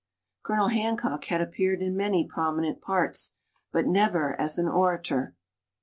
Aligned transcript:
Colonel 0.41 0.69
Hancock 0.69 1.25
had 1.25 1.41
appeared 1.41 1.79
in 1.83 1.95
many 1.95 2.25
prominent 2.27 2.81
parts, 2.81 3.35
but 3.71 3.85
never 3.85 4.33
as 4.41 4.57
an 4.57 4.67
orator. 4.67 5.35